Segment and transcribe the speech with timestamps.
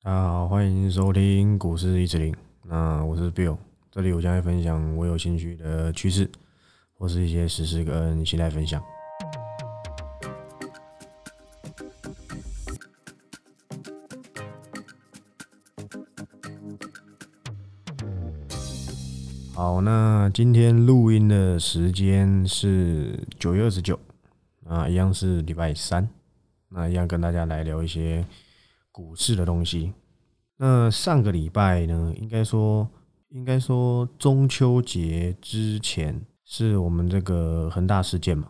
[0.00, 2.32] 大家好，欢迎收听股市一指零。
[2.62, 3.58] 那我是 Bill，
[3.90, 6.30] 这里我将会分享我有兴趣的趋势，
[6.94, 8.80] 或是一些实事跟心态分享。
[19.52, 23.98] 好，那今天录音的时间是九月二十九，
[24.64, 26.08] 啊，一样是礼拜三，
[26.68, 28.24] 那一样跟大家来聊一些
[28.98, 29.92] 股市的东西。
[30.56, 32.90] 那上个礼拜呢，应该说，
[33.28, 38.48] 应该说中秋节之前是我们这个恒大事件嘛？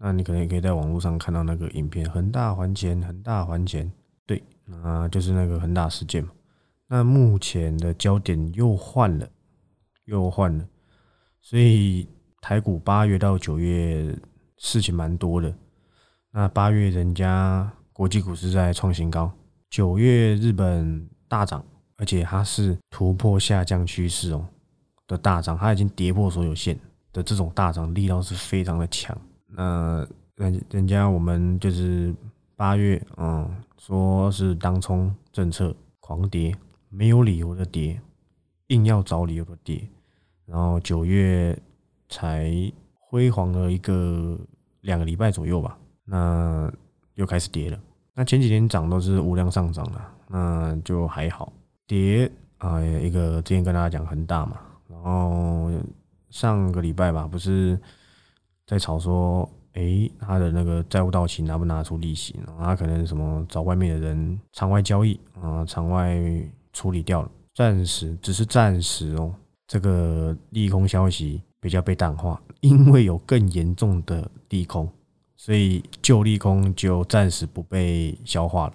[0.00, 3.92] 那你可能也可以在网络上看到那个影片，恒大还钱，恒大还钱，
[4.26, 6.32] 对，那就是那个恒大事件嘛。
[6.88, 9.28] 那目前的焦点又换了。
[10.06, 10.64] 又换了，
[11.40, 12.08] 所以
[12.40, 14.16] 台股八月到九月
[14.56, 15.52] 事情蛮多的。
[16.30, 19.32] 那八月人家国际股市在创新高，
[19.70, 21.64] 九月日本大涨，
[21.96, 24.46] 而且它是突破下降趋势哦
[25.06, 26.78] 的大涨，它已经跌破所有线
[27.12, 29.16] 的这种大涨力道是非常的强。
[29.46, 32.14] 那人人家我们就是
[32.54, 36.54] 八月，嗯，说是当冲政策狂跌，
[36.88, 38.00] 没有理由的跌，
[38.68, 39.88] 硬要找理由的跌。
[40.46, 41.58] 然后九月
[42.08, 42.52] 才
[42.94, 44.38] 辉煌了一个
[44.82, 46.72] 两个礼拜左右吧，那
[47.14, 47.78] 又开始跌了。
[48.18, 51.52] 那前几天涨都是无量上涨的，那就还好。
[51.86, 54.56] 跌啊，一个之前跟大家讲恒大嘛，
[54.88, 55.70] 然后
[56.30, 57.78] 上个礼拜吧，不是
[58.66, 62.34] 在吵说，诶，他的那个债务到期拿不拿出利息？
[62.46, 66.18] 然后他可能什么找外面的人场外交易啊，场外
[66.72, 69.32] 处理掉了，暂时只是暂时哦。
[69.68, 74.88] 这个利空消息比较被淡化，因为有更严重的利空，
[75.36, 78.74] 所以旧利空就暂时不被消化了。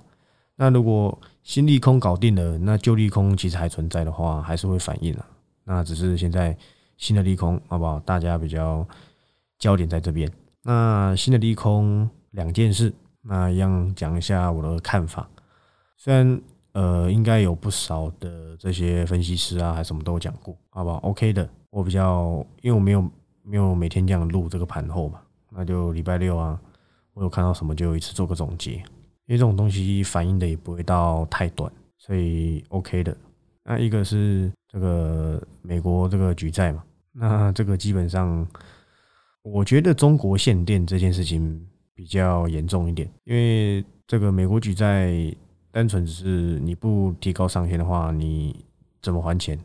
[0.55, 5.25] 那如果新利空搞定了，那旧利空其实还存在的话，还是会反应啊。
[5.63, 6.55] 那只是现在
[6.97, 7.99] 新的利空好不好？
[8.01, 8.87] 大家比较
[9.59, 10.31] 焦点在这边。
[10.63, 15.29] 那新的利空两件事，那一样讲一下我的看法。
[15.97, 16.41] 虽然。
[16.73, 23.11] 呃，应该有不少的这些分析师啊，还什么都讲过，好不好？OK 的，我比较，因为我没有
[23.44, 25.19] 没有每天这样录这个盘后嘛，
[25.51, 26.59] 那就礼拜六啊，
[27.13, 28.84] 我有看到什么就一次做个总结，因
[29.28, 33.16] 为这种东西反应的也不会到太短，所以 OK 的。
[33.63, 38.47] 那一个是这个美国这个举债嘛，那这个基本上，
[39.44, 45.33] 我觉得中国限电这件事情比较严重一点，因为这个美国举债。
[45.73, 48.66] 单纯只是你不提高上限的话，你
[49.01, 49.57] 怎么还钱？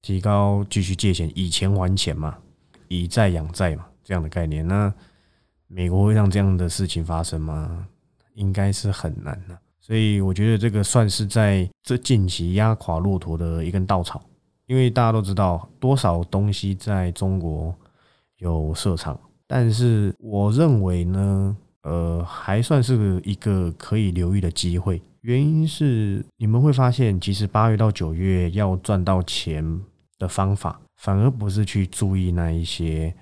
[0.00, 2.36] 提高继续借钱，以钱还钱嘛，
[2.88, 4.66] 以债养债嘛，这样的概念。
[4.66, 4.92] 那
[5.72, 7.86] 美国会让这样的事情发生吗？
[8.34, 9.58] 应该是很难的。
[9.80, 14.22] 所以我觉得这个算是在这近期压垮骆驼的一根稻草。
[14.66, 17.74] 因为大家都知道多少东西在中国
[18.38, 25.02] 有设厂，但是我认为呢，呃，还算是一个可以留意的机会。
[25.22, 29.80] 原因是你们会发现，其实八月到九月要赚到钱
[30.18, 33.14] 的方法，反而不是去注意那一些，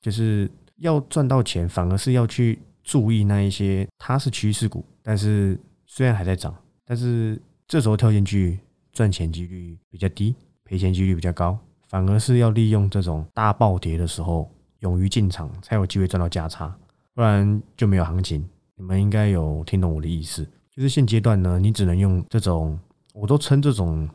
[0.00, 0.48] 就是
[0.84, 8.58] 要赚到钱，反而是要去注意那一些，它是趋势股，但是虽然还在涨，但是这时候跳进去
[8.92, 11.58] 赚钱几率比较低，赔钱几率比较高，
[11.88, 14.50] 反而是要利用这种大暴跌的时候，
[14.80, 16.76] 勇于进场，才有机会赚到价差，
[17.14, 18.46] 不然就没有行情。
[18.76, 20.46] 你们应该有听懂我的意思。
[20.70, 22.78] 就是现阶段呢，你只能用这种，
[23.14, 24.06] 我都称这种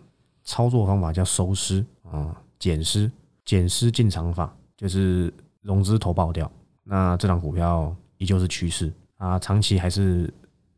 [0.43, 3.11] 操作方法叫收尸啊，减尸、
[3.43, 6.51] 减尸进场法，就是融资投爆掉。
[6.89, 10.27] 那这张股票依旧是趋势啊，长期还是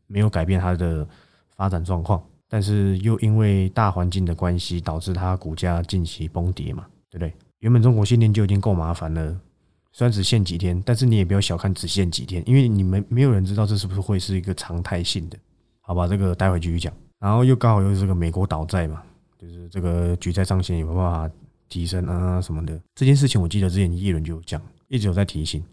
[0.06, 1.08] 没有改变它的
[1.56, 7.32] 发展状况，但是又因为大环境的关系，导致它股价近期崩跌嘛，对不对？
[7.60, 9.40] 原本中国限电就已经够麻烦了，
[9.90, 15.38] 虽然只限几天，但是你也不要小看只限几天，因为你们没有人知道这是不是会是一个常态性的。
[15.80, 16.92] 好吧，这个待会继续讲。
[17.18, 19.02] 然后又刚好又是个美国倒债嘛，
[19.38, 21.30] 就是这个举债上限有办法
[21.68, 22.78] 提升啊什么的。
[22.94, 25.64] 这件事情我记得之前叶伦就有讲，一直有在提醒，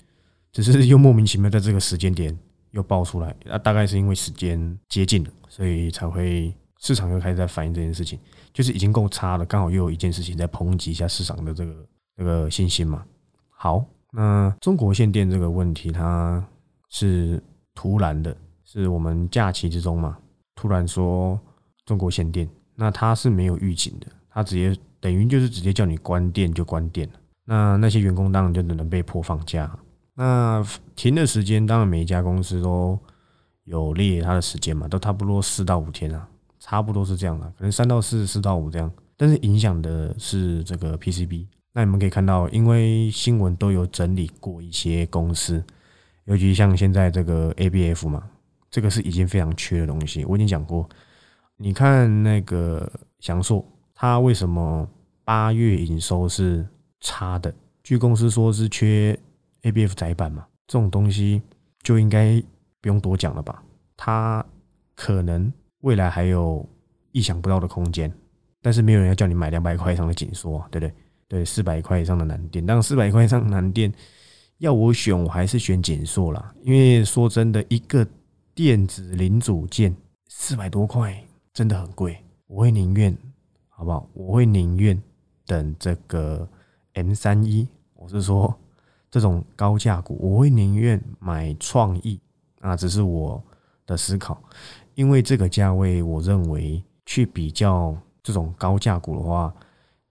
[0.51, 2.37] 只是又莫名其妙在这个时间点
[2.71, 3.35] 又爆出来。
[3.45, 8.19] 那大概是因为时间接近了，所以才会市场又开始在反映这件事情，
[8.53, 11.85] 就是已经够差了，刚好又有一件事情在抨击一下市场的这个
[12.17, 13.03] 这个信心嘛。
[13.49, 16.45] 好，那中国限电这个问题，它
[16.89, 17.41] 是
[17.73, 18.35] 突然的。
[18.71, 20.15] 是我们假期之中嘛，
[20.53, 21.39] 突然说
[21.87, 27.15] 中国限电，那它是没有预警的，它直接等于就是直接叫你关电就关电了。
[27.45, 29.75] 那那些员工当然就只能被迫放假。
[30.19, 30.61] 那
[30.97, 32.99] 停的时间当然每一家公司都
[33.63, 36.27] 有列他的时间嘛，都差不多四到五天啊，
[36.59, 38.91] 差不多是这样的，可能三到四、四到五这样。
[39.15, 41.45] 但是影响的是这个 PCB。
[41.71, 45.63] 那你们可以看到，因为新闻都有整理过一些公司，
[46.25, 48.21] 尤其像现在这个 ABF 嘛，
[48.69, 50.25] 这个是已经非常缺的东西。
[50.25, 50.89] 我已经讲过，
[51.55, 52.91] 你看那个
[53.21, 53.65] 翔硕，
[53.95, 54.85] 它为什么
[55.23, 56.67] 八月营收是
[56.99, 57.53] 差的？
[57.81, 59.17] 据公司说是缺
[59.63, 61.41] ABF 载板嘛，这种东西
[61.81, 62.41] 就应该
[62.81, 63.63] 不用多讲了吧？
[63.97, 64.45] 它
[64.95, 65.51] 可能
[65.81, 66.67] 未来还有
[67.11, 68.11] 意想不到的空间，
[68.61, 70.93] 但是没有人要叫你买两百块以上的紧缩，对不对？
[71.27, 73.93] 对，四百块以上的蓝电，但四百块以上蓝电
[74.57, 76.53] 要我选，我还是选紧缩啦。
[76.63, 78.07] 因为说真的，一个
[78.55, 79.95] 电子零组件
[80.27, 81.23] 四百多块
[81.53, 82.17] 真的很贵，
[82.47, 83.15] 我会宁愿，
[83.67, 84.09] 好不好？
[84.13, 84.99] 我会宁愿
[85.45, 86.49] 等这个
[86.93, 88.57] M 三一，我是说
[89.11, 92.19] 这种高价股，我会宁愿买创意
[92.61, 93.43] 啊，只是我
[93.85, 94.41] 的思考，
[94.95, 99.53] 因为这个价位，我认为去比较这种高价股的话。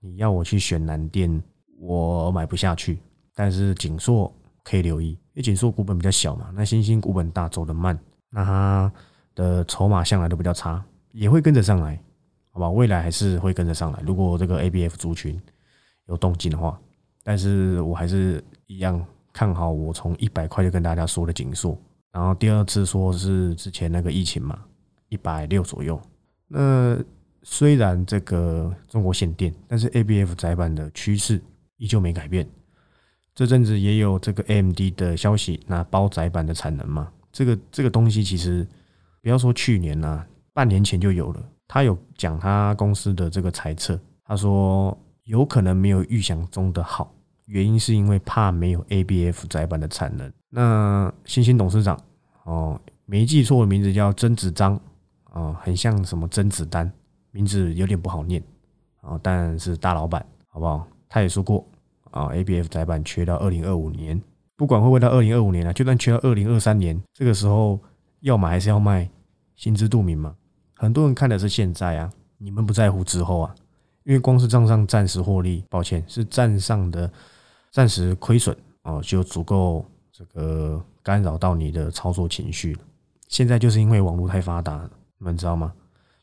[0.00, 1.42] 你要我去选蓝电，
[1.80, 3.00] 我买不下去。
[3.34, 6.52] 但是锦硕可以留意，因为锦硕股本比较小嘛。
[6.54, 7.98] 那星星股本大，走得慢，
[8.30, 8.92] 那它
[9.34, 10.80] 的筹码向来都比较差，
[11.10, 12.00] 也会跟着上来，
[12.52, 12.70] 好吧？
[12.70, 14.00] 未来还是会跟着上来。
[14.06, 15.36] 如果这个 ABF 族群
[16.06, 16.80] 有动静的话，
[17.28, 19.04] 但是我还是一样
[19.34, 21.78] 看好我从一百块就跟大家说的锦硕，
[22.10, 24.58] 然后第二次说是之前那个疫情嘛，
[25.10, 26.00] 一百六左右。
[26.46, 26.98] 那
[27.42, 31.38] 虽然这个中国限电，但是 ABF 载板的趋势
[31.76, 32.48] 依旧没改变。
[33.34, 38.66] 这阵子也有这个 AMD 的消息，那包窄板的产能嘛，这个这个东西其实
[39.20, 41.46] 不要说去年呐，半年前就有了。
[41.66, 47.14] 他有讲他公司的这个猜测，他说有可能没有预想中的好，
[47.48, 50.32] 原因是因为怕没有 ABF 载板的产能。
[50.50, 51.98] 那新兴董事长
[52.44, 54.78] 哦，没记错的名字叫甄子章
[55.32, 56.90] 哦，很像什么甄子丹。
[57.30, 58.42] 名字有点不好念
[59.02, 60.86] 啊，但是大老板好不好？
[61.08, 61.64] 他也说过
[62.10, 64.20] 啊，ABF 载板缺到二零二五年，
[64.56, 67.78] 不管会不会到二零二五年啊，就算缺到二零二三年，这个时候
[68.20, 69.08] 要买还是要卖，
[69.56, 70.34] 心知肚明嘛。
[70.74, 73.54] 很多人看的是现在啊，你们不在乎之后啊，
[74.04, 77.10] 因为光是账上暂时获利，抱歉是账上的
[77.78, 82.76] 暂时亏损哦，就足够这个干扰到你的操作情绪。
[83.28, 85.72] 现在就是因为网络太发达，你们知道吗？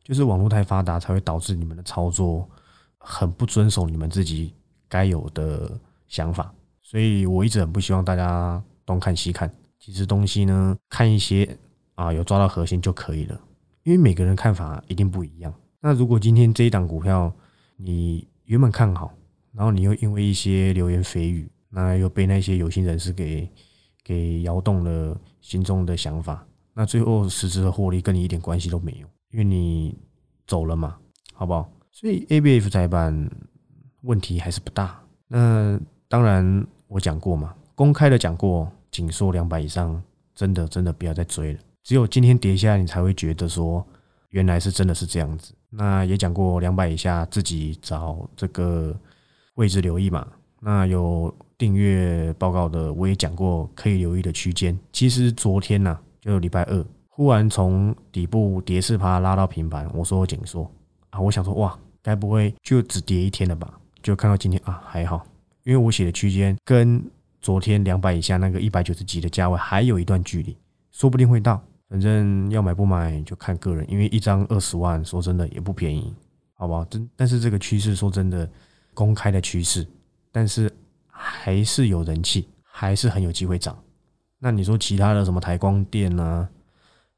[0.03, 2.45] 就是网络太发达，才会导致你们的操作
[2.97, 4.53] 很不遵守你们自己
[4.89, 5.71] 该有的
[6.09, 9.49] 想法，所以我一直很不希望大家东看西看。
[9.79, 11.57] 其实东西呢，看一些
[11.93, 13.39] 啊，有抓到核心就可以了。
[13.83, 15.53] 因为每个人看法一定不一样。
[15.79, 17.31] 那如果今天这一档股票
[17.77, 19.13] 你原本看好，
[19.55, 23.49] 然后你又因为一些流言蜚语，那又被那些有心人士给
[24.03, 29.07] 给摇动了心中的想法，那最后实质的获利跟你一点关系都没有。
[29.31, 29.97] 因为你
[30.47, 30.95] 走了嘛，
[31.33, 31.69] 好不好？
[31.91, 33.29] 所以 ABF 载板
[34.01, 35.01] 问题还是不大。
[35.27, 40.01] 那当然我讲过嘛，公开的讲过，紧缩两百以上，
[40.33, 41.59] 真的真的不要再追了。
[41.83, 43.85] 只有今天跌下来，你才会觉得说
[44.29, 45.53] 原来是真的是这样子。
[45.69, 48.97] 那也讲过两百以下自己找这个
[49.55, 50.25] 位置留意嘛。
[50.61, 54.77] 那有订阅报告的，我也讲过可以留意的区间。
[54.91, 56.85] 其实昨天呢，就礼拜二。
[57.07, 60.69] 忽然从底部跌四趴拉到平盘，我说我紧缩
[61.11, 63.79] 啊，我想说哇，该不会就只跌一天了吧？
[64.03, 65.25] 就看到今天啊，还好，
[65.63, 67.01] 因为我写的区间跟
[67.41, 70.57] 昨天两百以下那个一百九十几的价位还有一段距离，
[70.91, 71.61] 说不定会到。
[71.87, 76.13] 反正要买不买就看个人，因为一张二十万，说真的也不便宜，
[76.55, 76.83] 好不好？
[76.85, 78.49] 真但是这个趋势说真的，
[78.95, 79.85] 公开的趋势，
[80.31, 80.71] 但是
[81.05, 83.77] 还是有人气，还是很有机会涨。
[84.39, 86.49] 那你说其他的什么台光电呢？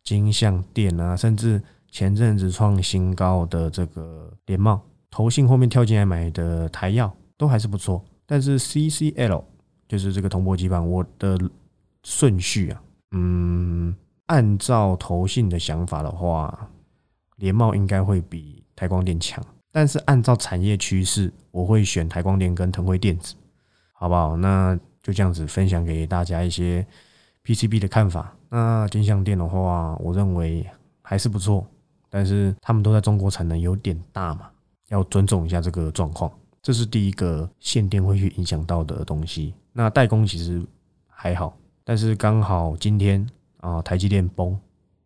[0.04, 8.04] 金相电啊，甚至前阵子创新高的这个联茂，投信后面跳进来买的台药都还是不错。
[8.26, 9.44] 但是 CCL
[9.88, 11.38] 就是这个铜箔基板，我的
[12.04, 12.82] 顺序啊，
[13.12, 13.94] 嗯，
[14.28, 16.70] 按照投信的想法的话，
[17.38, 19.44] 联茂应该会比台光电强。
[19.72, 23.36] 但是按照产业趋势，我会选台光电跟腾辉电子，
[23.94, 24.36] 好不好？
[24.38, 26.86] 那就这样子分享给大家一些
[27.46, 28.34] PCB 的看法。
[28.50, 30.66] 那金相店的话，我认为
[31.02, 31.68] 还是不错，
[32.10, 34.50] 但是他们都在中国产能有点大嘛，
[34.88, 36.32] 要尊重一下这个状况。
[36.62, 39.54] 这是第一个限电会去影响到的东西。
[39.72, 40.62] 那代工其实
[41.08, 43.26] 还好，但是刚好今天
[43.62, 44.60] 啊，台积电崩，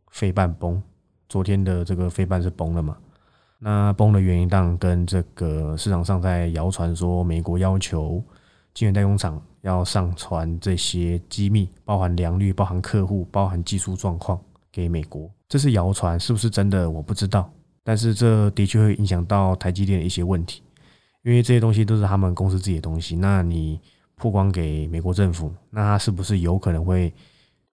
[0.09, 0.81] 飞半崩，
[1.27, 2.97] 昨天的这个飞半是崩了嘛？
[3.63, 8.21] 那崩的原因当然跟这个市场上在谣传说美国要求。
[8.73, 14.39] 晶圆代工厂要上传这些机密，包含良率、包含客户、包含技术状况
[14.71, 16.89] 给美国，这是谣传，是不是真的？
[16.89, 17.51] 我不知道。
[17.83, 20.63] 但是这的确会影响到台积电的一些问题，
[21.23, 23.17] 因为这些东西都是他们公司自己的东西。
[23.17, 23.77] 那你
[24.15, 27.13] 曝光给美国政府，那他是不是有可能会？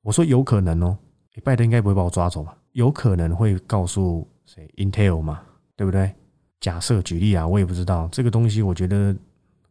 [0.03, 0.99] 我说有可能哦，
[1.45, 2.57] 拜登应该不会把我抓走吧？
[2.73, 5.41] 有可能会告诉谁？Intel 嘛，
[5.79, 6.13] 对不对？
[6.59, 9.15] 假设举例啊，我也不知道这个东西，我觉得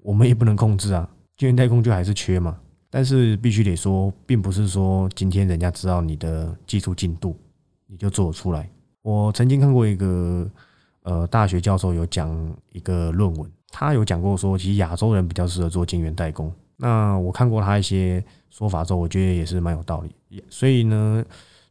[0.02, 1.06] 我们也不能控制啊。
[1.36, 2.58] 晶圆代工就还是缺嘛，
[2.90, 7.36] 但是必须得说，并不是说今天人家知道你的技术进度，
[7.88, 8.70] 你就做出来。
[9.02, 10.50] 我曾经看过一个
[11.04, 16.50] 呃大学教授有讲一个论文，他有讲过说，其实亚洲人比较适合做晶圆代工。
[16.78, 20.00] 那我看过他一些说法之后，我觉得也是蛮有道
[20.30, 20.42] 理。
[20.50, 21.26] 所以呢，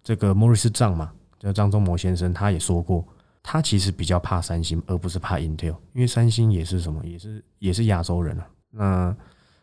[0.04, 3.02] 这个莫瑞斯张嘛，叫张忠谋先生，他也说过。
[3.48, 8.50] 他其实比较怕三星，而不是怕 Intel，因为三星也是什么，也是也是亚洲人啊。
[8.72, 9.16] 那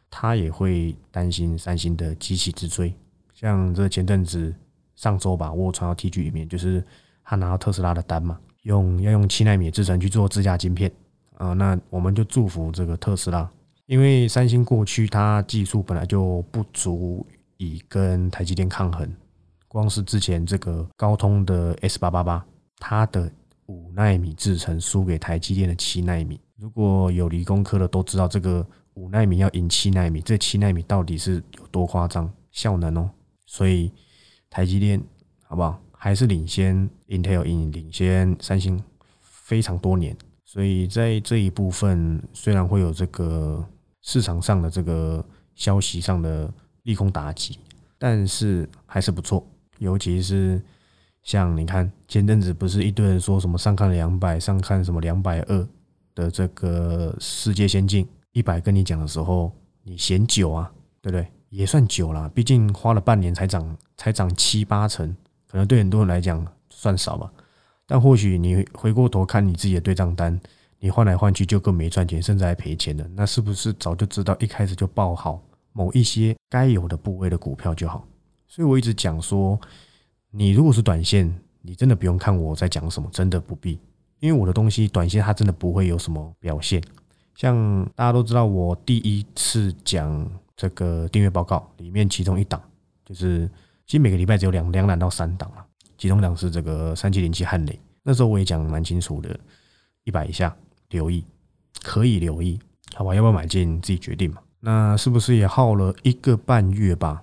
[0.09, 2.95] 他也会担心三星的机器之追。
[3.33, 4.55] 像这前阵子
[4.95, 6.81] 上周吧，我传到 T G 里面，就是
[7.25, 10.89] 他拿到特斯拉的单嘛，用要用七纳米制程去做自家晶片
[11.35, 11.51] 啊。
[11.51, 13.51] 那我们就祝福这个特斯拉，
[13.85, 19.13] 因为三星过去它技术本来就不足以跟台积电抗衡，
[19.67, 22.45] 光是之前这个高通的 S 八八八，
[22.77, 23.29] 它的
[23.67, 28.65] 五纳米制程输给台积电的七纳米，如果有理工科的都知道，这个
[28.95, 33.09] 五纳米要赢七纳米，这七纳米到底是有多夸张效能哦？
[33.45, 33.91] 所以
[34.49, 35.01] 台积电
[35.43, 35.79] 好不好？
[35.91, 38.83] 还是领先 Intel，领领先三星
[39.21, 40.15] 非常多年。
[40.43, 43.65] 所以在这一部分，虽然会有这个
[44.01, 46.53] 市场上的这个消息上的
[46.83, 47.57] 利空打击，
[47.97, 49.47] 但是还是不错，
[49.79, 50.61] 尤其是。
[51.23, 55.67] 像你看，前阵子不是一堆人说什么上看两百，上看什么两百二
[56.13, 59.49] 的这个世界先进一百，跟你讲的时候，
[59.83, 60.69] 你嫌久啊，
[61.01, 61.25] 对不对？
[61.49, 65.15] 也算久了，毕竟花了半年才涨，才涨七八成，
[65.47, 67.31] 可能对很多人来讲算少吧。
[67.87, 70.37] 但或许你回过头看你自己的对账单，
[70.79, 78.05] 你换来换去就更没赚钱，甚至还赔钱的，那是不是早就知道一开始就报好某一些该有的部位的股票就好？
[78.45, 79.57] 所以我一直讲说。
[80.35, 83.79] 你如果是短线，你真的不用看我在讲什么，真的不必，
[84.19, 86.81] 因为我的东西短线它真的不会有什么表现。
[87.35, 92.59] 像大家都知道，我第一次讲这个订阅报告里面，其中一档
[93.05, 93.47] 就是，
[93.85, 95.63] 其实每个礼拜只有两两档到三档了，
[95.99, 99.39] 其中两是这个三七零七汉雷，那时候我也讲蛮清楚的，
[100.03, 100.55] 一百以下
[100.89, 101.23] 留意，
[101.83, 102.59] 可以留意，
[102.95, 103.13] 好吧？
[103.13, 104.41] 要不要买进自己决定嘛。
[104.59, 107.21] 那是不是也耗了一个半月吧，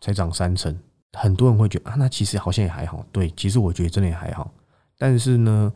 [0.00, 0.76] 才涨三成？
[1.18, 3.04] 很多人会觉得啊，那其实好像也还好。
[3.10, 4.54] 对，其实我觉得真的也还好。
[4.96, 5.72] 但是呢，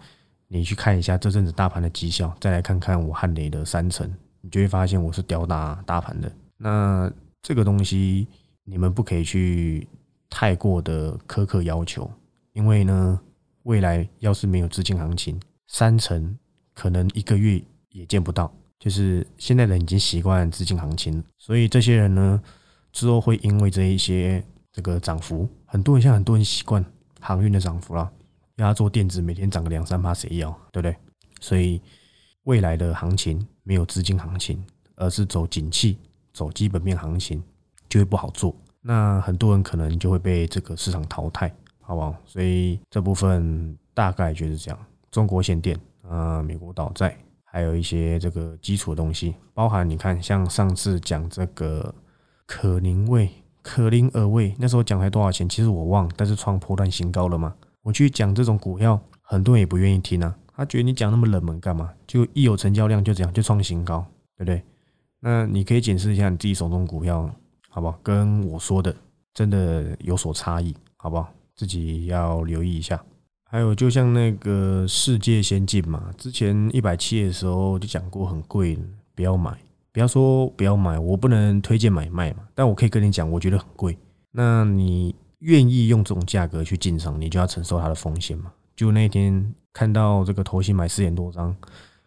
[0.46, 4.08] 你去看一下这阵子大盘的绩效，再来看看我汉雷的三成，
[4.40, 6.30] 你就会发现我是吊打大盘的。
[6.56, 8.28] 那这个东西
[8.62, 9.86] 你们不可以去
[10.30, 12.08] 太过的苛刻要求，
[12.52, 13.20] 因为呢，
[13.64, 16.38] 未来要是没有资金行情，三成
[16.72, 18.52] 可能一个月也见不到。
[18.78, 22.40] 就是现在人已经习惯资金行情，所以这些人呢，
[22.92, 24.44] 之后会因为这一些。
[24.72, 26.82] 这个涨幅，很多人现在很多人习惯
[27.20, 28.10] 航运的涨幅了，
[28.56, 30.50] 要他做电子，每天涨个两三趴，谁要？
[30.72, 30.96] 对不对？
[31.40, 31.80] 所以
[32.44, 34.64] 未来的行情没有资金行情，
[34.96, 35.98] 而是走景气、
[36.32, 37.42] 走基本面行情，
[37.88, 38.56] 就会不好做。
[38.80, 42.16] 那很多人可能就会被这个市场淘汰，好不好？
[42.24, 44.78] 所以这部分大概就是这样。
[45.10, 47.14] 中国限电啊，美国倒债，
[47.44, 51.94] 还有一些这个基础的东西，包含你看，像上次讲这个
[52.46, 53.28] 可宁味。
[53.62, 55.48] 可零而味，那时候讲才多少钱？
[55.48, 57.54] 其实我忘，但是创破断新高了嘛。
[57.82, 60.36] 我去讲这种股票，很多人也不愿意听啊。
[60.54, 61.90] 他觉得你讲那么冷门干嘛？
[62.06, 64.04] 就一有成交量就这样就创新高，
[64.36, 64.62] 对不对？
[65.20, 67.30] 那你可以检视一下你自己手中股票，
[67.68, 67.98] 好不好？
[68.02, 68.94] 跟我说的
[69.32, 71.32] 真的有所差异，好不好？
[71.54, 73.02] 自己要留意一下。
[73.44, 78.78] 还有就像那个世界先进嘛，之前一百七的时候就讲过很贵，
[79.14, 79.56] 不要买。
[79.92, 82.48] 不要说不要买，我不能推荐买卖嘛。
[82.54, 83.96] 但我可以跟你讲，我觉得很贵。
[84.30, 88.50] 那你愿意用这种价格去进场，你就要承受它的风险嘛。
[88.74, 91.54] 就那天看到这个头型买四点多张，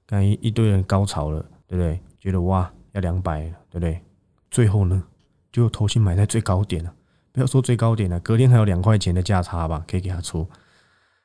[0.08, 2.00] 看一一堆人高潮了，对不对？
[2.20, 4.02] 觉得哇要两百，对不对？
[4.50, 5.04] 最后呢，
[5.52, 6.92] 就头型买在最高点了。
[7.32, 10.48] 不要说最高点了，隔天还有两块钱的价差吧，可以给他出。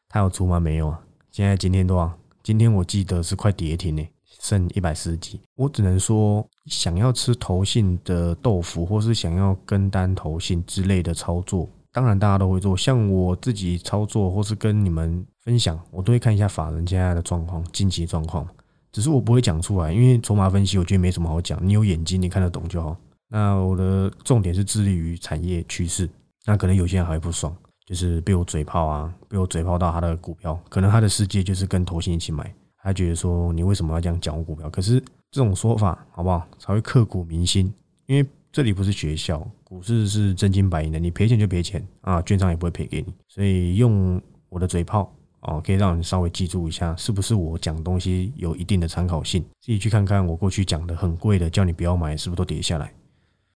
[0.09, 0.61] 他有出吗？
[0.61, 1.01] 没有啊。
[1.31, 2.13] 现在今天多少？
[2.43, 4.07] 今天我记得是快跌停呢。
[4.39, 12.77] 剩一百四十几，我只能说，想要吃投信的豆腐，或是想要跟单投信之类的操作，当然大家都会做。
[12.77, 18.47] 像我自己操作，或是跟你们分享，我都会看一下法人现在的状况、近期状况。
[18.93, 21.59] 只是我不会讲出来，因为筹码分析，我觉得没什么好讲。
[21.63, 22.97] 你有眼睛，你看得懂就好。
[23.29, 26.11] 那我的重点是致力于产业趋势。
[26.45, 27.55] 那可能有些人还会不爽，
[27.87, 34.69] 就是被我嘴炮啊，被我嘴炮到他的股票，可能他的世界就是跟投信一起买，他觉得说你为什么要这样讲我股票？
[34.71, 36.47] 可是这种说法好不好？
[36.59, 37.73] 才会刻骨铭心，
[38.07, 45.13] 因为这里不是学校，股市是真金白银的，你赔钱就赔钱啊，券商也不会赔给你，所以用我的嘴炮。
[45.43, 49.43] 哦，可以让你稍微记住一下，是不是我讲东西有一定的参考性？
[49.63, 52.93] 自己去看看我过去讲的很贵的，叫你不要买，是不是都跌下来？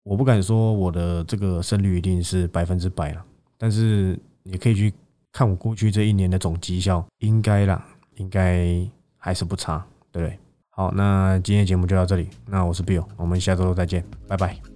[0.04, 3.25] 我不敢说我的这个胜率一定是百分之百了，
[3.58, 4.94] 但是你可以去
[5.32, 7.84] 看我过去这一年的总绩效，应该啦，
[8.18, 8.68] 应该
[9.24, 10.40] 还是不差，对不对？
[10.72, 14.71] 好，那今天节目就到这里，那我是 Bill，我们下周再见，拜拜。